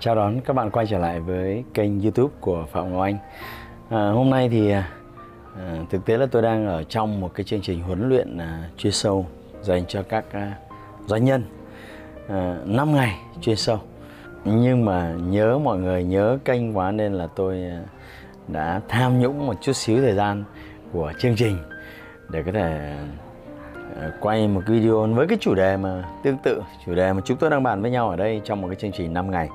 Chào 0.00 0.14
đón 0.14 0.40
các 0.40 0.52
bạn 0.52 0.70
quay 0.70 0.86
trở 0.86 0.98
lại 0.98 1.20
với 1.20 1.64
kênh 1.74 2.00
YouTube 2.00 2.34
của 2.40 2.66
Phạm 2.72 2.92
Ngọc 2.92 3.02
Anh. 3.02 3.18
À, 3.90 4.10
hôm 4.10 4.30
nay 4.30 4.48
thì 4.48 4.70
à, 4.70 4.90
à, 5.56 5.76
thực 5.90 6.04
tế 6.04 6.16
là 6.16 6.26
tôi 6.26 6.42
đang 6.42 6.66
ở 6.66 6.82
trong 6.82 7.20
một 7.20 7.34
cái 7.34 7.44
chương 7.44 7.60
trình 7.60 7.82
huấn 7.82 8.08
luyện 8.08 8.38
à, 8.38 8.68
chuyên 8.76 8.92
sâu 8.92 9.26
dành 9.60 9.86
cho 9.88 10.02
các 10.02 10.24
à, 10.32 10.52
doanh 11.06 11.24
nhân 11.24 11.44
à, 12.28 12.56
5 12.64 12.94
ngày 12.94 13.18
chuyên 13.40 13.56
sâu. 13.56 13.78
Nhưng 14.44 14.84
mà 14.84 15.14
nhớ 15.26 15.58
mọi 15.58 15.78
người 15.78 16.04
nhớ 16.04 16.38
kênh 16.44 16.76
quá 16.76 16.90
nên 16.90 17.12
là 17.12 17.26
tôi 17.36 17.64
à, 17.64 17.82
đã 18.48 18.80
tham 18.88 19.20
nhũng 19.20 19.46
một 19.46 19.54
chút 19.60 19.72
xíu 19.72 19.98
thời 19.98 20.14
gian 20.14 20.44
của 20.92 21.12
chương 21.18 21.36
trình 21.36 21.58
để 22.28 22.42
có 22.42 22.52
thể 22.52 22.96
quay 24.20 24.48
một 24.48 24.62
video 24.66 25.06
với 25.06 25.26
cái 25.26 25.38
chủ 25.40 25.54
đề 25.54 25.76
mà 25.76 26.04
tương 26.22 26.38
tự, 26.38 26.62
chủ 26.86 26.94
đề 26.94 27.12
mà 27.12 27.20
chúng 27.24 27.36
tôi 27.36 27.50
đang 27.50 27.62
bàn 27.62 27.82
với 27.82 27.90
nhau 27.90 28.10
ở 28.10 28.16
đây 28.16 28.40
trong 28.44 28.60
một 28.60 28.68
cái 28.68 28.76
chương 28.76 28.92
trình 28.92 29.12
5 29.12 29.30
ngày 29.30 29.48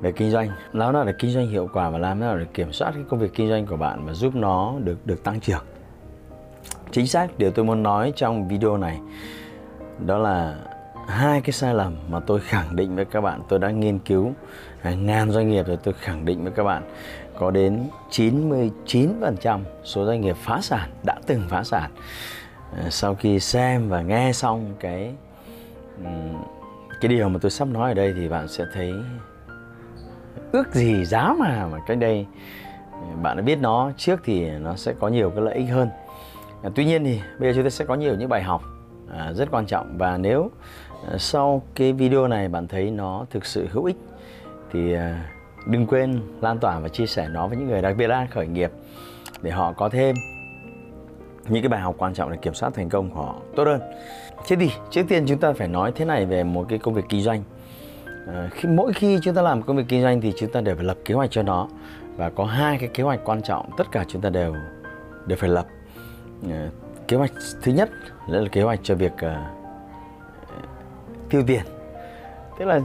về 0.00 0.12
kinh 0.12 0.30
doanh. 0.30 0.48
Làm 0.72 0.92
nào 0.92 1.04
để 1.04 1.12
kinh 1.18 1.30
doanh 1.30 1.48
hiệu 1.48 1.68
quả 1.72 1.90
và 1.90 1.98
làm 1.98 2.20
nào 2.20 2.38
để 2.38 2.44
kiểm 2.54 2.72
soát 2.72 2.90
cái 2.94 3.04
công 3.08 3.20
việc 3.20 3.34
kinh 3.34 3.48
doanh 3.48 3.66
của 3.66 3.76
bạn 3.76 4.06
và 4.06 4.12
giúp 4.12 4.34
nó 4.34 4.74
được 4.84 5.06
được 5.06 5.24
tăng 5.24 5.40
trưởng. 5.40 5.64
Chính 6.90 7.06
xác, 7.06 7.38
điều 7.38 7.50
tôi 7.50 7.64
muốn 7.64 7.82
nói 7.82 8.12
trong 8.16 8.48
video 8.48 8.76
này 8.76 8.98
đó 10.06 10.18
là 10.18 10.56
hai 11.08 11.40
cái 11.40 11.52
sai 11.52 11.74
lầm 11.74 11.96
mà 12.08 12.20
tôi 12.20 12.40
khẳng 12.40 12.76
định 12.76 12.96
với 12.96 13.04
các 13.04 13.20
bạn. 13.20 13.42
Tôi 13.48 13.58
đã 13.58 13.70
nghiên 13.70 13.98
cứu 13.98 14.32
hàng 14.80 15.06
ngàn 15.06 15.30
doanh 15.30 15.48
nghiệp 15.48 15.66
rồi 15.66 15.78
tôi 15.84 15.94
khẳng 15.94 16.24
định 16.24 16.42
với 16.42 16.52
các 16.52 16.64
bạn. 16.64 16.82
Có 17.38 17.50
đến 17.50 17.88
99% 18.10 19.60
số 19.84 20.06
doanh 20.06 20.20
nghiệp 20.20 20.36
phá 20.36 20.58
sản, 20.62 20.90
đã 21.02 21.14
từng 21.26 21.42
phá 21.48 21.62
sản. 21.62 21.90
Ờ, 22.76 22.90
sau 22.90 23.14
khi 23.14 23.40
xem 23.40 23.88
và 23.88 24.02
nghe 24.02 24.32
xong 24.32 24.74
cái 24.80 25.14
cái 27.00 27.08
điều 27.08 27.28
mà 27.28 27.38
tôi 27.42 27.50
sắp 27.50 27.68
nói 27.68 27.90
ở 27.90 27.94
đây 27.94 28.14
thì 28.16 28.28
bạn 28.28 28.48
sẽ 28.48 28.64
thấy 28.74 28.94
ước 30.52 30.74
gì 30.74 31.04
giá 31.04 31.34
mà 31.38 31.66
mà 31.72 31.78
cách 31.86 31.98
đây 31.98 32.26
ờ, 32.92 33.16
bạn 33.22 33.36
đã 33.36 33.42
biết 33.42 33.58
nó 33.60 33.92
trước 33.96 34.20
thì 34.24 34.50
nó 34.50 34.76
sẽ 34.76 34.92
có 35.00 35.08
nhiều 35.08 35.30
cái 35.30 35.44
lợi 35.44 35.54
ích 35.54 35.68
hơn. 35.70 35.88
À, 36.62 36.70
tuy 36.74 36.84
nhiên 36.84 37.04
thì 37.04 37.20
bây 37.38 37.48
giờ 37.48 37.56
chúng 37.56 37.64
ta 37.64 37.70
sẽ 37.70 37.84
có 37.84 37.94
nhiều 37.94 38.14
những 38.14 38.28
bài 38.28 38.42
học 38.42 38.62
à, 39.12 39.32
rất 39.32 39.48
quan 39.50 39.66
trọng. 39.66 39.98
Và 39.98 40.18
nếu 40.18 40.50
à, 41.12 41.18
sau 41.18 41.62
cái 41.74 41.92
video 41.92 42.28
này 42.28 42.48
bạn 42.48 42.68
thấy 42.68 42.90
nó 42.90 43.26
thực 43.30 43.46
sự 43.46 43.68
hữu 43.70 43.84
ích 43.84 43.96
thì 44.72 44.94
à, 44.94 45.30
đừng 45.66 45.86
quên 45.86 46.20
lan 46.40 46.58
tỏa 46.58 46.78
và 46.78 46.88
chia 46.88 47.06
sẻ 47.06 47.28
nó 47.28 47.46
với 47.46 47.56
những 47.56 47.68
người 47.68 47.82
đặc 47.82 47.96
biệt 47.96 48.06
là 48.06 48.26
khởi 48.30 48.46
nghiệp 48.46 48.70
để 49.42 49.50
họ 49.50 49.72
có 49.72 49.88
thêm 49.88 50.14
những 51.48 51.62
cái 51.62 51.68
bài 51.68 51.80
học 51.80 51.94
quan 51.98 52.14
trọng 52.14 52.30
để 52.30 52.36
kiểm 52.42 52.54
soát 52.54 52.74
thành 52.74 52.88
công 52.88 53.10
của 53.10 53.22
họ. 53.22 53.34
Tốt 53.56 53.64
hơn. 53.64 53.80
Thế 54.48 54.56
thì 54.56 54.70
trước 54.90 55.02
tiên 55.08 55.24
chúng 55.26 55.38
ta 55.38 55.52
phải 55.52 55.68
nói 55.68 55.92
thế 55.94 56.04
này 56.04 56.26
về 56.26 56.44
một 56.44 56.66
cái 56.68 56.78
công 56.78 56.94
việc 56.94 57.04
kinh 57.08 57.22
doanh. 57.22 57.42
À, 58.28 58.48
khi 58.52 58.68
mỗi 58.68 58.92
khi 58.92 59.18
chúng 59.22 59.34
ta 59.34 59.42
làm 59.42 59.62
công 59.62 59.76
việc 59.76 59.84
kinh 59.88 60.02
doanh 60.02 60.20
thì 60.20 60.32
chúng 60.36 60.52
ta 60.52 60.60
đều 60.60 60.74
phải 60.76 60.84
lập 60.84 60.98
kế 61.04 61.14
hoạch 61.14 61.30
cho 61.30 61.42
nó. 61.42 61.68
Và 62.16 62.30
có 62.30 62.44
hai 62.44 62.78
cái 62.78 62.88
kế 62.94 63.02
hoạch 63.02 63.20
quan 63.24 63.42
trọng 63.42 63.70
tất 63.76 63.92
cả 63.92 64.04
chúng 64.08 64.22
ta 64.22 64.30
đều 64.30 64.54
đều 65.26 65.38
phải 65.38 65.50
lập. 65.50 65.66
À, 66.50 66.68
kế 67.08 67.16
hoạch 67.16 67.32
thứ 67.62 67.72
nhất 67.72 67.90
là 68.28 68.40
kế 68.52 68.62
hoạch 68.62 68.80
cho 68.82 68.94
việc 68.94 69.12
à, 69.18 69.50
tiêu 71.30 71.42
tiền. 71.46 71.62
Tức 72.58 72.64
là 72.64 72.80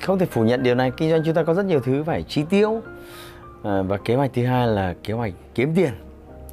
không 0.00 0.18
thể 0.18 0.26
phủ 0.26 0.44
nhận 0.44 0.62
điều 0.62 0.74
này. 0.74 0.90
Kinh 0.96 1.10
doanh 1.10 1.22
chúng 1.24 1.34
ta 1.34 1.42
có 1.42 1.54
rất 1.54 1.64
nhiều 1.64 1.80
thứ 1.80 2.02
phải 2.02 2.22
chi 2.22 2.44
tiêu. 2.50 2.80
À, 3.62 3.82
và 3.82 3.96
kế 3.96 4.14
hoạch 4.14 4.30
thứ 4.34 4.46
hai 4.46 4.66
là 4.66 4.94
kế 5.02 5.14
hoạch 5.14 5.32
kiếm 5.54 5.74
tiền 5.74 5.90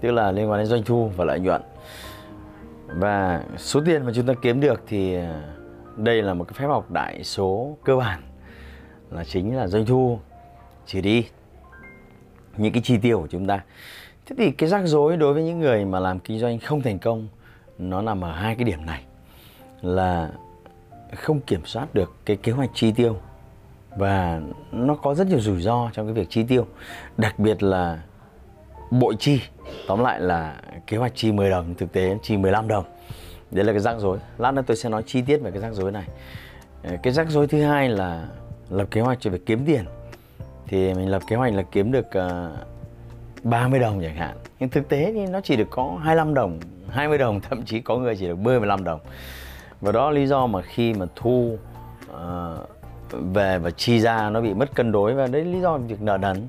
tức 0.02 0.12
là 0.12 0.32
liên 0.32 0.50
quan 0.50 0.60
đến 0.60 0.68
doanh 0.68 0.84
thu 0.84 1.12
và 1.16 1.26
lợi 1.26 1.40
nhuận. 1.40 1.62
Và 2.88 3.44
số 3.58 3.82
tiền 3.86 4.06
mà 4.06 4.12
chúng 4.16 4.26
ta 4.26 4.34
kiếm 4.42 4.60
được 4.60 4.84
thì 4.88 5.16
à, 5.16 5.42
đây 5.96 6.22
là 6.22 6.34
một 6.34 6.44
cái 6.44 6.54
phép 6.54 6.68
học 6.68 6.92
đại 6.92 7.24
số 7.24 7.78
cơ 7.84 7.96
bản 7.96 8.22
là 9.12 9.24
chính 9.24 9.58
là 9.58 9.68
doanh 9.68 9.86
thu, 9.86 10.20
trừ 10.86 11.02
đi 11.02 11.28
những 12.58 12.74
cái 12.74 12.82
chi 12.86 12.98
tiêu 12.98 13.20
của 13.20 13.28
chúng 13.28 13.48
ta. 13.48 13.64
Thế 14.26 14.36
thì 14.40 14.52
cái 14.52 14.70
rắc 14.70 14.82
rối 14.86 15.18
đối 15.18 15.34
với 15.34 15.44
những 15.44 15.60
người 15.60 15.86
mà 15.86 16.00
làm 16.00 16.20
kinh 16.20 16.40
doanh 16.40 16.60
không 16.60 16.82
thành 16.82 17.00
công, 17.00 17.28
nó 17.78 18.02
nằm 18.02 18.22
ở 18.22 18.32
hai 18.32 18.56
cái 18.56 18.64
điểm 18.64 18.86
này, 18.86 19.04
là 19.82 20.32
không 21.16 21.40
kiểm 21.42 21.66
soát 21.66 21.94
được 21.94 22.14
cái 22.26 22.38
kế 22.38 22.52
hoạch 22.52 22.70
chi 22.74 22.92
tiêu 22.92 23.18
và 23.98 24.42
nó 24.72 24.96
có 24.96 25.16
rất 25.16 25.28
nhiều 25.28 25.40
rủi 25.40 25.62
ro 25.62 25.90
trong 25.94 26.06
cái 26.06 26.14
việc 26.14 26.28
chi 26.30 26.44
tiêu, 26.44 26.68
đặc 27.18 27.40
biệt 27.40 27.64
là 27.64 28.00
bội 28.92 29.16
chi. 29.20 29.42
Tóm 29.88 30.00
lại 30.00 30.20
là 30.20 30.62
kế 30.88 30.98
hoạch 30.98 31.12
chi 31.16 31.32
10 31.32 31.50
đồng 31.50 31.76
thực 31.76 31.92
tế 31.92 32.18
chi 32.22 32.38
15 32.38 32.68
đồng. 32.68 32.86
Đấy 33.52 33.66
là 33.66 33.74
cái 33.74 33.80
rắc 33.80 34.00
rối. 34.00 34.18
Lát 34.38 34.52
nữa 34.52 34.64
tôi 34.68 34.78
sẽ 34.78 34.90
nói 34.90 35.04
chi 35.06 35.22
tiết 35.22 35.38
về 35.38 35.52
cái 35.52 35.62
rắc 35.62 35.74
rối 35.74 35.92
này. 35.92 36.04
Ờ, 36.84 36.98
cái 37.04 37.14
rắc 37.14 37.30
rối 37.30 37.48
thứ 37.48 37.62
hai 37.62 37.90
là 37.90 38.28
lập 38.70 38.88
kế 38.92 39.02
hoạch 39.02 39.18
cho 39.22 39.30
việc 39.30 39.46
kiếm 39.46 39.66
tiền. 39.66 39.86
Thì 40.68 40.94
mình 40.94 41.10
lập 41.10 41.22
kế 41.28 41.36
hoạch 41.36 41.54
là 41.54 41.62
kiếm 41.72 41.92
được 41.92 42.12
ờ, 42.12 42.52
uh, 43.40 43.44
30 43.44 43.80
đồng 43.80 44.02
chẳng 44.02 44.16
hạn. 44.16 44.38
Nhưng 44.60 44.70
thực 44.70 44.90
tế 44.90 45.12
thì 45.14 45.26
nó 45.26 45.42
chỉ 45.42 45.56
được 45.56 45.68
có 45.70 45.98
25 46.04 46.34
đồng 46.34 46.60
20 46.90 47.18
đồng 47.18 47.42
thậm 47.50 47.66
chí 47.66 47.82
có 47.82 47.98
người 47.98 48.16
chỉ 48.16 48.28
được 48.28 48.40
10 48.40 48.60
15 48.60 48.84
đồng. 48.84 49.00
Và 49.82 49.92
đó 49.92 50.10
là 50.10 50.16
lý 50.16 50.28
do 50.28 50.48
mà 50.48 50.62
khi 50.62 50.94
mà 50.94 51.06
thu 51.16 51.58
uh, 52.12 52.18
về 53.12 53.58
và 53.58 53.72
chi 53.72 54.00
ra 54.00 54.30
nó 54.30 54.42
bị 54.42 54.54
mất 54.54 54.76
cân 54.76 54.92
đối. 54.92 55.14
Và 55.14 55.28
đấy 55.28 55.46
là 55.46 55.52
lý 55.52 55.62
do 55.62 55.78
việc 55.78 56.02
nợ 56.02 56.18
nần 56.18 56.48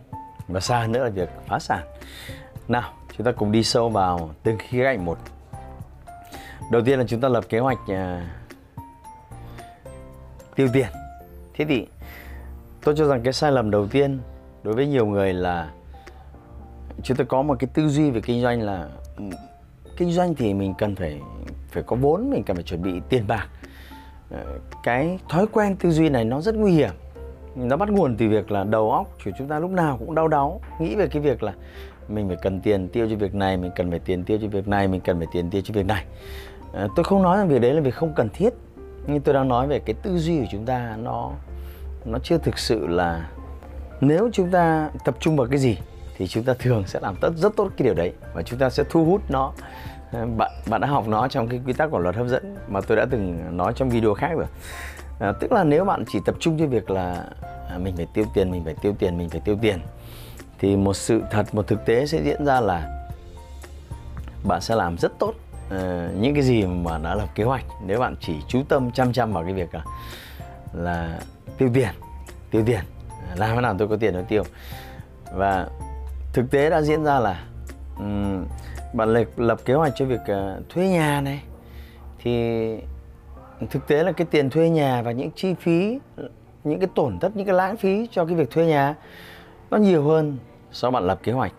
và 0.48 0.60
xa 0.60 0.86
nữa 0.86 1.04
là 1.04 1.10
việc 1.10 1.28
phá 1.46 1.58
sản. 1.58 1.86
Nào 2.68 2.92
chúng 3.16 3.24
ta 3.24 3.32
cùng 3.32 3.52
đi 3.52 3.62
sâu 3.62 3.88
vào 3.88 4.30
từng 4.42 4.58
khía 4.58 4.84
cạnh 4.84 5.04
một. 5.04 5.18
Đầu 6.70 6.82
tiên 6.82 6.98
là 6.98 7.04
chúng 7.08 7.20
ta 7.20 7.28
lập 7.28 7.44
kế 7.48 7.58
hoạch 7.58 7.78
uh, 7.82 8.22
tiêu 10.56 10.68
tiền. 10.72 10.88
Thế 11.54 11.64
thì 11.64 11.86
tôi 12.84 12.94
cho 12.98 13.08
rằng 13.08 13.22
cái 13.22 13.32
sai 13.32 13.52
lầm 13.52 13.70
đầu 13.70 13.86
tiên 13.86 14.20
đối 14.62 14.74
với 14.74 14.86
nhiều 14.86 15.06
người 15.06 15.32
là 15.32 15.70
chúng 17.02 17.16
ta 17.16 17.24
có 17.24 17.42
một 17.42 17.56
cái 17.58 17.70
tư 17.74 17.88
duy 17.88 18.10
về 18.10 18.20
kinh 18.20 18.42
doanh 18.42 18.62
là 18.62 18.88
ừ, 19.16 19.24
kinh 19.96 20.12
doanh 20.12 20.34
thì 20.34 20.54
mình 20.54 20.74
cần 20.78 20.96
phải 20.96 21.20
phải 21.70 21.82
có 21.82 21.96
vốn 21.96 22.30
mình 22.30 22.42
cần 22.44 22.56
phải 22.56 22.64
chuẩn 22.64 22.82
bị 22.82 23.00
tiền 23.08 23.26
bạc. 23.26 23.48
Ờ, 24.30 24.58
cái 24.82 25.18
thói 25.28 25.46
quen 25.46 25.76
tư 25.76 25.90
duy 25.90 26.08
này 26.08 26.24
nó 26.24 26.40
rất 26.40 26.54
nguy 26.54 26.72
hiểm 26.72 26.90
nó 27.56 27.76
bắt 27.76 27.88
nguồn 27.88 28.16
từ 28.16 28.28
việc 28.28 28.50
là 28.50 28.64
đầu 28.64 28.92
óc 28.92 29.06
của 29.24 29.30
chúng 29.38 29.48
ta 29.48 29.58
lúc 29.58 29.70
nào 29.70 29.96
cũng 29.98 30.14
đau 30.14 30.28
đáu 30.28 30.60
nghĩ 30.80 30.96
về 30.96 31.06
cái 31.06 31.22
việc 31.22 31.42
là 31.42 31.52
mình 32.08 32.28
phải 32.28 32.36
cần 32.42 32.60
tiền 32.60 32.88
tiêu 32.88 33.08
cho 33.10 33.16
việc 33.16 33.34
này 33.34 33.56
mình 33.56 33.70
cần 33.76 33.90
phải 33.90 33.98
tiền 33.98 34.24
tiêu 34.24 34.38
cho 34.42 34.48
việc 34.48 34.68
này 34.68 34.88
mình 34.88 35.00
cần 35.00 35.18
phải 35.18 35.26
tiền 35.32 35.50
tiêu 35.50 35.62
cho 35.64 35.74
việc 35.74 35.86
này. 35.86 36.04
À, 36.72 36.88
tôi 36.96 37.04
không 37.04 37.22
nói 37.22 37.38
rằng 37.38 37.48
việc 37.48 37.60
đấy 37.60 37.74
là 37.74 37.80
việc 37.80 37.94
không 37.94 38.12
cần 38.16 38.28
thiết 38.28 38.50
nhưng 39.06 39.20
tôi 39.20 39.34
đang 39.34 39.48
nói 39.48 39.66
về 39.66 39.78
cái 39.78 39.94
tư 40.02 40.18
duy 40.18 40.38
của 40.38 40.46
chúng 40.50 40.64
ta 40.66 40.96
nó 41.02 41.32
nó 42.04 42.18
chưa 42.18 42.38
thực 42.38 42.58
sự 42.58 42.86
là 42.86 43.30
nếu 44.00 44.30
chúng 44.32 44.50
ta 44.50 44.90
tập 45.04 45.16
trung 45.20 45.36
vào 45.36 45.46
cái 45.46 45.58
gì 45.58 45.78
thì 46.16 46.26
chúng 46.26 46.44
ta 46.44 46.54
thường 46.58 46.84
sẽ 46.86 47.00
làm 47.02 47.16
tốt 47.20 47.32
rất 47.36 47.56
tốt 47.56 47.70
cái 47.76 47.84
điều 47.84 47.94
đấy 47.94 48.12
và 48.34 48.42
chúng 48.42 48.58
ta 48.58 48.70
sẽ 48.70 48.84
thu 48.90 49.04
hút 49.04 49.22
nó. 49.28 49.52
Ờ, 50.12 50.26
bạn 50.26 50.50
bạn 50.66 50.80
đã 50.80 50.88
học 50.88 51.08
nó 51.08 51.28
trong 51.28 51.48
cái 51.48 51.60
quy 51.66 51.72
tắc 51.72 51.90
của 51.90 51.98
luật 51.98 52.16
hấp 52.16 52.26
dẫn 52.26 52.56
mà 52.68 52.80
tôi 52.80 52.96
đã 52.96 53.06
từng 53.10 53.56
nói 53.56 53.72
trong 53.76 53.90
video 53.90 54.14
khác 54.14 54.30
rồi 54.36 54.46
à, 55.20 55.32
tức 55.32 55.52
là 55.52 55.64
nếu 55.64 55.84
bạn 55.84 56.04
chỉ 56.08 56.20
tập 56.24 56.34
trung 56.40 56.58
cho 56.58 56.66
việc 56.66 56.90
là 56.90 57.24
à, 57.70 57.78
mình 57.78 57.96
phải 57.96 58.06
tiêu 58.14 58.24
tiền 58.34 58.50
mình 58.50 58.64
phải 58.64 58.74
tiêu 58.82 58.94
tiền 58.98 59.18
mình 59.18 59.28
phải 59.28 59.40
tiêu 59.40 59.58
tiền 59.62 59.78
thì 60.58 60.76
một 60.76 60.94
sự 60.94 61.22
thật 61.30 61.54
một 61.54 61.66
thực 61.66 61.84
tế 61.86 62.06
sẽ 62.06 62.22
diễn 62.22 62.44
ra 62.44 62.60
là 62.60 63.08
bạn 64.44 64.60
sẽ 64.60 64.74
làm 64.74 64.98
rất 64.98 65.12
tốt 65.18 65.34
à, 65.70 66.08
những 66.14 66.34
cái 66.34 66.42
gì 66.42 66.66
mà 66.66 66.98
đã 66.98 67.14
lập 67.14 67.28
kế 67.34 67.44
hoạch. 67.44 67.64
Nếu 67.86 68.00
bạn 68.00 68.16
chỉ 68.20 68.34
chú 68.48 68.62
tâm 68.68 68.90
chăm 68.90 69.12
chăm 69.12 69.32
vào 69.32 69.44
cái 69.44 69.52
việc 69.52 69.74
là, 69.74 69.84
là 70.72 71.20
tiêu 71.58 71.70
tiền 71.74 71.88
tiêu 72.50 72.62
tiền 72.66 72.80
à, 73.28 73.34
làm 73.36 73.54
thế 73.54 73.60
nào 73.60 73.74
tôi 73.78 73.88
có 73.88 73.96
tiền 73.96 74.14
để 74.14 74.22
tiêu. 74.28 74.42
Và 75.32 75.68
thực 76.32 76.50
tế 76.50 76.70
đã 76.70 76.82
diễn 76.82 77.04
ra 77.04 77.18
là 77.18 77.44
um, 77.98 78.44
bạn 78.92 79.08
lập, 79.08 79.24
lập 79.36 79.60
kế 79.64 79.74
hoạch 79.74 79.92
cho 79.96 80.04
việc 80.04 80.20
uh, 80.20 80.68
thuê 80.68 80.88
nhà 80.88 81.20
này 81.20 81.42
thì 82.18 82.32
thực 83.70 83.86
tế 83.86 84.02
là 84.02 84.12
cái 84.12 84.26
tiền 84.30 84.50
thuê 84.50 84.68
nhà 84.70 85.02
và 85.02 85.12
những 85.12 85.30
chi 85.30 85.54
phí 85.54 85.98
những 86.64 86.80
cái 86.80 86.88
tổn 86.94 87.18
thất 87.18 87.36
những 87.36 87.46
cái 87.46 87.54
lãng 87.54 87.76
phí 87.76 88.08
cho 88.10 88.24
cái 88.24 88.34
việc 88.34 88.50
thuê 88.50 88.66
nhà 88.66 88.94
nó 89.70 89.78
nhiều 89.78 90.02
hơn 90.02 90.36
sau 90.72 90.90
bạn 90.90 91.06
lập 91.06 91.18
kế 91.22 91.32
hoạch. 91.32 91.52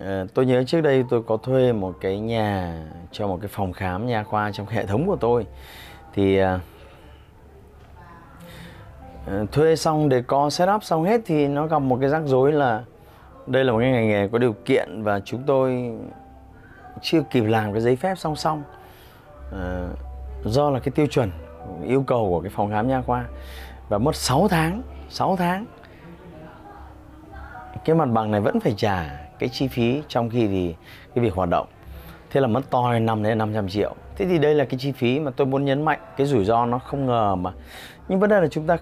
À, 0.00 0.24
tôi 0.34 0.46
nhớ 0.46 0.64
trước 0.64 0.80
đây 0.80 1.04
tôi 1.10 1.22
có 1.22 1.36
thuê 1.36 1.72
một 1.72 1.94
cái 2.00 2.18
nhà 2.18 2.82
cho 3.12 3.26
một 3.26 3.38
cái 3.40 3.48
phòng 3.48 3.72
khám 3.72 4.06
nha 4.06 4.22
khoa 4.22 4.50
trong 4.52 4.66
hệ 4.66 4.86
thống 4.86 5.06
của 5.06 5.16
tôi. 5.16 5.46
Thì 6.14 6.38
à, 6.38 6.60
thuê 9.52 9.76
xong 9.76 10.08
để 10.08 10.22
co 10.26 10.50
setup 10.50 10.84
xong 10.84 11.04
hết 11.04 11.20
thì 11.26 11.48
nó 11.48 11.66
gặp 11.66 11.78
một 11.78 11.98
cái 12.00 12.10
rắc 12.10 12.22
rối 12.24 12.52
là 12.52 12.84
đây 13.46 13.64
là 13.64 13.72
một 13.72 13.78
cái 13.78 13.90
ngành 13.90 14.08
nghề 14.08 14.28
có 14.28 14.38
điều 14.38 14.52
kiện 14.52 15.02
và 15.02 15.20
chúng 15.20 15.42
tôi 15.46 15.92
chưa 17.02 17.22
kịp 17.30 17.44
làm 17.44 17.72
cái 17.72 17.82
giấy 17.82 17.96
phép 17.96 18.14
song 18.18 18.36
song. 18.36 18.62
À, 19.52 19.88
do 20.46 20.70
là 20.70 20.78
cái 20.78 20.92
tiêu 20.94 21.06
chuẩn, 21.06 21.30
yêu 21.84 22.02
cầu 22.02 22.28
của 22.30 22.40
cái 22.40 22.50
phòng 22.54 22.70
khám 22.70 22.88
nha 22.88 23.02
khoa. 23.02 23.24
Và 23.88 23.98
mất 23.98 24.16
6 24.16 24.48
tháng 24.48 24.82
6 25.08 25.36
tháng. 25.36 25.66
Cái 27.84 27.96
mặt 27.96 28.06
bằng 28.06 28.30
này 28.30 28.40
vẫn 28.40 28.60
phải 28.60 28.74
trả 28.76 29.26
cái 29.38 29.48
chi 29.48 29.68
phí 29.68 30.02
trong 30.08 30.30
khi 30.30 30.46
thì 30.46 30.74
cái 31.14 31.24
việc 31.24 31.34
hoạt 31.34 31.48
động. 31.48 31.66
Thế 32.30 32.40
là 32.40 32.46
mất 32.46 32.70
toi 32.70 33.00
5 33.00 33.22
đến 33.22 33.38
500 33.38 33.68
triệu. 33.68 33.94
Thế 34.16 34.26
thì 34.26 34.38
đây 34.38 34.54
là 34.54 34.64
cái 34.64 34.78
chi 34.78 34.92
phí 34.92 35.20
mà 35.20 35.30
tôi 35.30 35.46
muốn 35.46 35.64
nhấn 35.64 35.82
mạnh, 35.84 36.00
cái 36.16 36.26
rủi 36.26 36.44
ro 36.44 36.66
nó 36.66 36.78
không 36.78 37.06
ngờ 37.06 37.34
mà. 37.34 37.52
Nhưng 38.08 38.20
vấn 38.20 38.30
đề 38.30 38.40
là 38.40 38.46
chúng 38.48 38.66
ta 38.66 38.76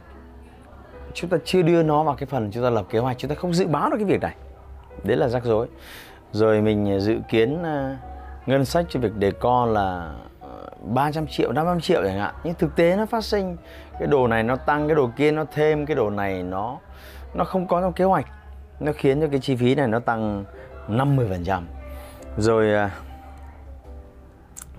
chúng 1.15 1.31
ta 1.31 1.37
chưa 1.45 1.63
đưa 1.63 1.83
nó 1.83 2.03
vào 2.03 2.15
cái 2.15 2.27
phần 2.27 2.51
chúng 2.51 2.63
ta 2.63 2.71
lập 2.71 2.87
kế 2.91 2.99
hoạch, 2.99 3.19
chúng 3.19 3.29
ta 3.29 3.35
không 3.35 3.55
dự 3.55 3.67
báo 3.67 3.91
được 3.91 3.97
cái 3.97 4.05
việc 4.05 4.21
này. 4.21 4.35
Đấy 5.05 5.17
là 5.17 5.29
rắc 5.29 5.45
rối. 5.45 5.67
Rồi 6.33 6.61
mình 6.61 7.01
dự 7.01 7.19
kiến 7.29 7.63
à, 7.63 7.99
ngân 8.47 8.65
sách 8.65 8.87
cho 8.89 9.01
việc 9.01 9.17
đề 9.17 9.31
co 9.31 9.67
là 9.67 10.15
300 10.83 11.27
triệu, 11.27 11.53
500 11.53 11.81
triệu 11.81 12.03
chẳng 12.05 12.19
hạn. 12.19 12.35
Nhưng 12.45 12.55
thực 12.55 12.77
tế 12.77 12.97
nó 12.97 13.07
phát 13.07 13.25
sinh 13.25 13.57
Cái 13.99 14.09
đồ 14.09 14.27
này 14.27 14.43
nó 14.43 14.57
tăng, 14.57 14.89
cái 14.89 14.95
đồ 14.95 15.11
kia 15.17 15.31
nó 15.31 15.45
thêm 15.53 15.87
Cái 15.87 15.97
đồ 15.97 16.11
này 16.11 16.43
nó 16.43 16.79
nó 17.35 17.45
không 17.45 17.67
có 17.67 17.81
trong 17.81 17.93
kế 17.93 18.05
hoạch. 18.05 18.27
Nó 18.81 18.93
khiến 18.93 19.21
cho 19.21 19.27
cái 19.31 19.41
chi 19.41 19.57
phí 19.57 19.75
này 19.75 19.89
nó 19.89 19.99
tăng 19.99 20.45
50% 20.89 21.63
Rồi 22.37 22.75
à, 22.75 22.91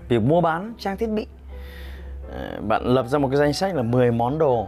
Việc 0.08 0.22
mua 0.22 0.40
bán 0.40 0.74
trang 0.78 0.96
thiết 0.96 1.10
bị. 1.10 1.26
À, 2.32 2.58
bạn 2.68 2.82
lập 2.84 3.06
ra 3.08 3.18
một 3.18 3.28
cái 3.28 3.36
danh 3.36 3.52
sách 3.52 3.74
là 3.74 3.82
10 3.82 4.12
món 4.12 4.38
đồ. 4.38 4.66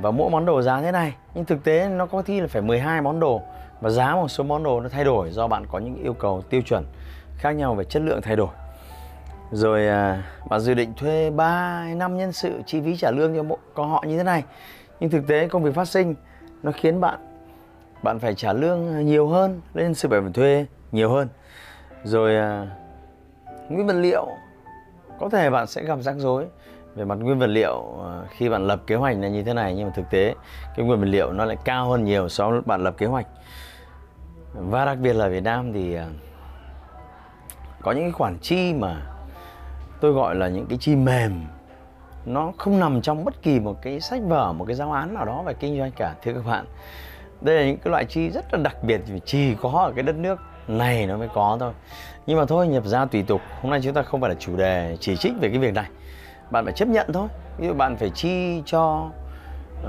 Và 0.00 0.10
mỗi 0.10 0.30
món 0.30 0.46
đồ 0.46 0.62
giá 0.62 0.82
thế 0.82 0.92
này. 0.92 1.14
Nhưng 1.34 1.44
thực 1.44 1.64
tế 1.64 1.88
nó 1.88 2.06
có 2.06 2.22
thi 2.22 2.40
là 2.40 2.46
phải 2.46 2.62
12 2.62 3.02
món 3.02 3.20
đồ. 3.20 3.42
Và 3.80 3.90
giá 3.90 4.14
một 4.14 4.28
số 4.28 4.44
món 4.44 4.62
đồ 4.62 4.80
nó 4.80 4.88
thay 4.88 5.04
đổi 5.04 5.30
Do 5.30 5.48
bạn 5.48 5.66
có 5.66 5.78
những 5.78 6.02
yêu 6.02 6.14
cầu 6.14 6.42
tiêu 6.50 6.62
chuẩn 6.62 6.84
khác 7.36 7.50
nhau 7.50 7.74
về 7.74 7.84
chất 7.84 8.02
lượng 8.02 8.22
thay 8.22 8.36
đổi 8.36 8.48
rồi 9.52 9.88
à, 9.88 10.22
bạn 10.48 10.60
dự 10.60 10.74
định 10.74 10.94
thuê 10.94 11.30
3 11.30 11.84
năm 11.96 12.16
nhân 12.16 12.32
sự 12.32 12.62
chi 12.66 12.80
phí 12.80 12.96
trả 12.96 13.10
lương 13.10 13.36
cho 13.36 13.56
có 13.74 13.84
họ 13.84 14.04
như 14.06 14.16
thế 14.16 14.24
này. 14.24 14.44
Nhưng 15.00 15.10
thực 15.10 15.26
tế 15.26 15.48
công 15.48 15.62
việc 15.62 15.74
phát 15.74 15.88
sinh 15.88 16.14
nó 16.62 16.72
khiến 16.72 17.00
bạn 17.00 17.18
bạn 18.02 18.18
phải 18.18 18.34
trả 18.34 18.52
lương 18.52 19.06
nhiều 19.06 19.28
hơn 19.28 19.60
nên 19.74 19.94
sự 19.94 20.08
phải 20.08 20.20
thuê 20.34 20.66
nhiều 20.92 21.10
hơn. 21.10 21.28
Rồi 22.04 22.36
à, 22.36 22.66
nguyên 23.68 23.86
vật 23.86 23.96
liệu 23.96 24.26
có 25.20 25.28
thể 25.28 25.50
bạn 25.50 25.66
sẽ 25.66 25.82
gặp 25.82 25.98
rắc 26.00 26.14
rối 26.18 26.46
về 26.94 27.04
mặt 27.04 27.14
nguyên 27.14 27.38
vật 27.38 27.46
liệu 27.46 27.82
à, 28.04 28.22
khi 28.30 28.48
bạn 28.48 28.66
lập 28.66 28.82
kế 28.86 28.94
hoạch 28.94 29.16
là 29.18 29.28
như 29.28 29.42
thế 29.42 29.54
này. 29.54 29.74
Nhưng 29.74 29.86
mà 29.86 29.92
thực 29.96 30.10
tế 30.10 30.34
cái 30.76 30.86
nguyên 30.86 31.00
vật 31.00 31.06
liệu 31.06 31.32
nó 31.32 31.44
lại 31.44 31.56
cao 31.64 31.90
hơn 31.90 32.04
nhiều 32.04 32.28
so 32.28 32.50
với 32.50 32.60
bạn 32.60 32.84
lập 32.84 32.94
kế 32.98 33.06
hoạch. 33.06 33.26
Và 34.54 34.84
đặc 34.84 34.98
biệt 34.98 35.12
là 35.12 35.28
Việt 35.28 35.42
Nam 35.42 35.72
thì 35.72 35.94
à, 35.94 36.06
có 37.82 37.92
những 37.92 38.04
cái 38.04 38.12
khoản 38.12 38.38
chi 38.38 38.74
mà 38.74 39.11
tôi 40.02 40.12
gọi 40.12 40.34
là 40.34 40.48
những 40.48 40.66
cái 40.66 40.78
chi 40.78 40.96
mềm. 40.96 41.32
Nó 42.26 42.52
không 42.58 42.80
nằm 42.80 43.02
trong 43.02 43.24
bất 43.24 43.42
kỳ 43.42 43.60
một 43.60 43.82
cái 43.82 44.00
sách 44.00 44.20
vở, 44.28 44.52
một 44.52 44.64
cái 44.64 44.76
giáo 44.76 44.92
án 44.92 45.14
nào 45.14 45.24
đó 45.24 45.42
về 45.42 45.54
kinh 45.54 45.78
doanh 45.78 45.90
cả, 45.96 46.14
thưa 46.22 46.32
các 46.32 46.46
bạn. 46.46 46.64
Đây 47.40 47.56
là 47.56 47.66
những 47.66 47.76
cái 47.76 47.90
loại 47.90 48.04
chi 48.04 48.30
rất 48.30 48.54
là 48.54 48.60
đặc 48.62 48.76
biệt 48.82 49.00
chỉ 49.24 49.54
có 49.54 49.70
ở 49.70 49.92
cái 49.96 50.02
đất 50.02 50.16
nước 50.16 50.40
này 50.68 51.06
nó 51.06 51.16
mới 51.16 51.28
có 51.34 51.56
thôi. 51.60 51.72
Nhưng 52.26 52.38
mà 52.38 52.44
thôi, 52.44 52.68
nhập 52.68 52.86
ra 52.86 53.04
tùy 53.04 53.22
tục, 53.22 53.40
hôm 53.60 53.70
nay 53.70 53.80
chúng 53.82 53.94
ta 53.94 54.02
không 54.02 54.20
phải 54.20 54.30
là 54.30 54.36
chủ 54.38 54.56
đề 54.56 54.96
chỉ 55.00 55.16
trích 55.16 55.32
về 55.40 55.48
cái 55.48 55.58
việc 55.58 55.74
này. 55.74 55.86
Bạn 56.50 56.64
phải 56.64 56.74
chấp 56.74 56.88
nhận 56.88 57.12
thôi. 57.12 57.28
Ví 57.58 57.66
dụ 57.66 57.74
bạn 57.74 57.96
phải 57.96 58.10
chi 58.10 58.62
cho 58.66 59.10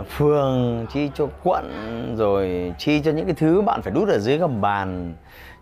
phường, 0.10 0.86
chi 0.94 1.10
cho 1.16 1.28
quận, 1.44 2.16
rồi 2.18 2.74
chi 2.78 3.02
cho 3.02 3.12
những 3.12 3.26
cái 3.26 3.36
thứ 3.36 3.62
bạn 3.62 3.82
phải 3.82 3.94
đút 3.94 4.10
ở 4.10 4.20
dưới 4.20 4.38
gầm 4.38 4.62
bàn 4.62 5.14